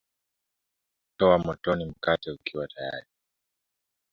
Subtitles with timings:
[1.17, 3.07] toa motoni mkate ukiwa tayari